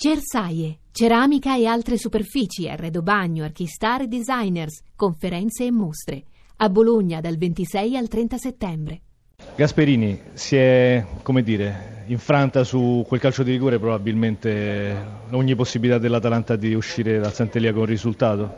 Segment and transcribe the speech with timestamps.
[0.00, 6.22] Cersaie, ceramica e altre superfici, arredo bagno, archistar e designers, conferenze e mostre.
[6.58, 9.00] A Bologna dal 26 al 30 settembre.
[9.56, 14.94] Gasperini si è, come dire, infranta su quel calcio di rigore probabilmente
[15.30, 18.54] ogni possibilità dell'Atalanta di uscire dal Santelia con risultato?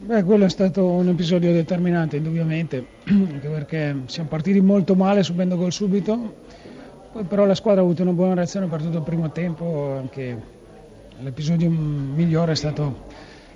[0.00, 5.56] Beh, quello è stato un episodio determinante, indubbiamente, anche perché siamo partiti molto male subendo
[5.56, 6.48] gol subito
[7.12, 10.40] poi però la squadra ha avuto una buona reazione per tutto il primo tempo, anche
[11.18, 13.08] l'episodio migliore è stato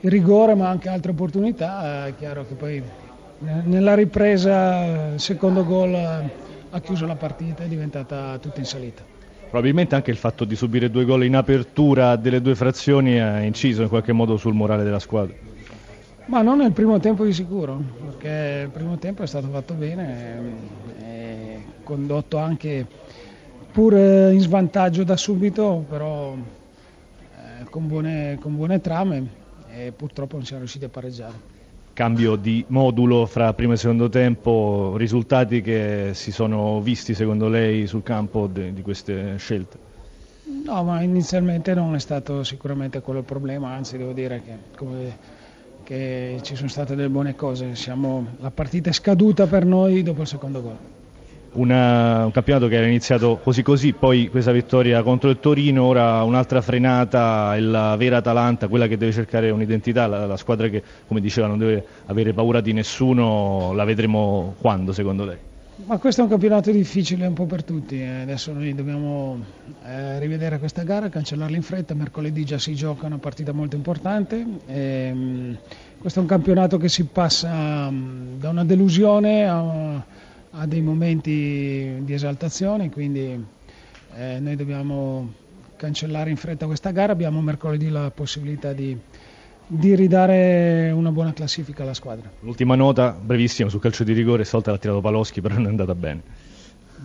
[0.00, 2.82] il rigore ma anche altre opportunità, è chiaro che poi
[3.38, 9.02] nella ripresa il secondo gol ha chiuso la partita, è diventata tutta in salita.
[9.48, 13.80] Probabilmente anche il fatto di subire due gol in apertura delle due frazioni ha inciso
[13.80, 15.34] in qualche modo sul morale della squadra.
[16.26, 20.40] Ma non nel primo tempo di sicuro, perché il primo tempo è stato fatto bene,
[21.00, 22.86] e condotto anche
[23.70, 29.26] pur in svantaggio da subito, però eh, con, buone, con buone trame
[29.74, 31.56] e purtroppo non siamo riusciti a pareggiare.
[31.92, 37.86] Cambio di modulo fra primo e secondo tempo, risultati che si sono visti secondo lei
[37.86, 39.86] sul campo de, di queste scelte?
[40.64, 45.16] No, ma inizialmente non è stato sicuramente quello il problema, anzi devo dire che, come,
[45.82, 50.22] che ci sono state delle buone cose, Siamo, la partita è scaduta per noi dopo
[50.22, 50.76] il secondo gol
[51.52, 56.22] una, un campionato che era iniziato così così, poi questa vittoria contro il Torino, ora
[56.22, 60.82] un'altra frenata e la vera Atalanta, quella che deve cercare un'identità, la, la, squadra che
[61.06, 65.38] come diceva non deve avere paura di nessuno, la vedremo quando secondo lei?
[65.86, 68.22] Ma questo è un campionato difficile un po' per tutti, eh.
[68.22, 69.38] adesso noi dobbiamo
[69.84, 74.44] eh, rivedere questa gara, cancellarla in fretta, mercoledì già si gioca una partita molto importante.
[74.66, 75.58] E, mh,
[76.00, 79.60] questo è un campionato che si passa mh, da una delusione a
[80.58, 83.44] ha dei momenti di esaltazione, quindi
[84.16, 85.32] eh, noi dobbiamo
[85.76, 88.98] cancellare in fretta questa gara, abbiamo mercoledì la possibilità di,
[89.66, 92.28] di ridare una buona classifica alla squadra.
[92.40, 95.94] L'ultima nota, brevissima, sul calcio di rigore, stavolta l'ha tirato Paloschi, però non è andata
[95.94, 96.22] bene.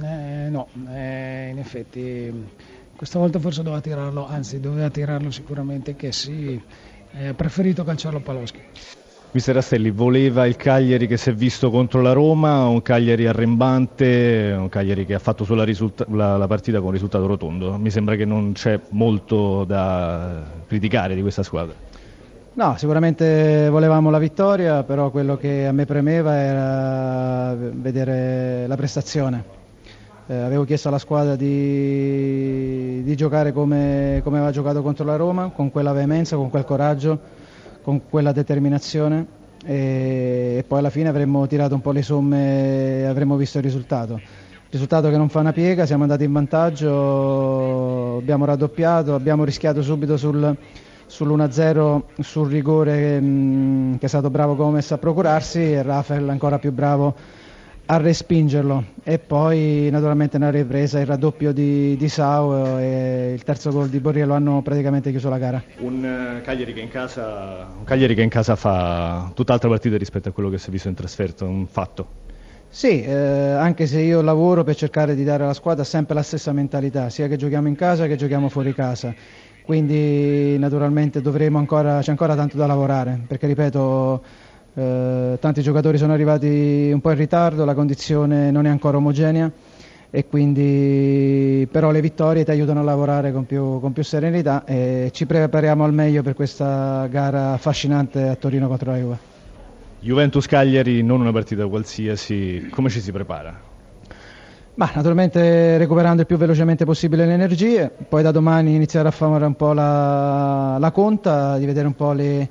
[0.00, 2.32] Eh, no, eh, in effetti
[2.94, 6.60] questa volta forse doveva tirarlo, anzi doveva tirarlo sicuramente che sì,
[7.12, 8.60] ha preferito calciarlo Paloschi.
[9.32, 14.56] Mister Rastelli, voleva il Cagliari che si è visto contro la Roma, un Cagliari arrembante,
[14.58, 15.64] un Cagliari che ha fatto sulla
[16.08, 17.78] la, la partita con risultato rotondo.
[17.78, 21.74] Mi sembra che non c'è molto da criticare di questa squadra.
[22.54, 29.44] No, sicuramente volevamo la vittoria, però quello che a me premeva era vedere la prestazione.
[30.26, 35.52] Eh, avevo chiesto alla squadra di, di giocare come, come aveva giocato contro la Roma,
[35.54, 37.38] con quella veemenza, con quel coraggio
[37.82, 43.36] con quella determinazione e, poi alla fine avremmo tirato un po' le somme e avremmo
[43.36, 44.20] visto il risultato.
[44.70, 50.16] Risultato che non fa una piega, siamo andati in vantaggio, abbiamo raddoppiato, abbiamo rischiato subito
[50.16, 50.56] sul,
[51.08, 56.70] sull'1-0 sul rigore mh, che è stato bravo Gomez a procurarsi e Rafael ancora più
[56.72, 57.14] bravo
[57.92, 63.72] a respingerlo e poi naturalmente nella ripresa il raddoppio di, di Sau e il terzo
[63.72, 65.60] gol di Borriello hanno praticamente chiuso la gara.
[65.78, 70.32] Un uh, Cagliari, che casa, un Cagliari che in casa fa tutt'altra partita rispetto a
[70.32, 72.06] quello che si è visto in trasferta, un fatto.
[72.68, 76.52] Sì, eh, anche se io lavoro per cercare di dare alla squadra sempre la stessa
[76.52, 79.12] mentalità, sia che giochiamo in casa che giochiamo fuori casa.
[79.64, 81.20] Quindi naturalmente
[81.52, 84.22] ancora, c'è ancora tanto da lavorare, perché ripeto
[84.74, 89.50] eh, tanti giocatori sono arrivati un po' in ritardo, la condizione non è ancora omogenea
[90.10, 95.10] e quindi però le vittorie ti aiutano a lavorare con più, con più serenità e
[95.12, 99.18] ci prepariamo al meglio per questa gara affascinante a Torino contro la Juve.
[100.00, 103.68] Juventus Cagliari non una partita qualsiasi, come ci si prepara?
[104.74, 109.44] Ma naturalmente recuperando il più velocemente possibile le energie, poi da domani iniziare a fare
[109.44, 112.48] un po' la, la conta, di vedere un po' le,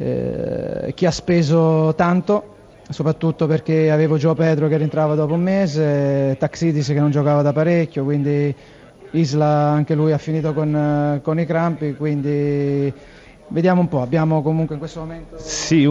[0.00, 2.54] eh, chi ha speso tanto,
[2.88, 7.52] soprattutto perché avevo Gio Pedro che rientrava dopo un mese, Taxidis che non giocava da
[7.52, 8.54] parecchio, quindi
[9.10, 12.90] Isla anche lui ha finito con, con i crampi, quindi
[13.48, 15.36] vediamo un po', abbiamo comunque in questo momento...
[15.38, 15.84] Sì,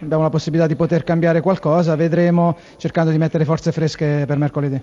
[0.00, 4.80] abbiamo la possibilità di poter cambiare qualcosa, vedremo cercando di mettere forze fresche per mercoledì.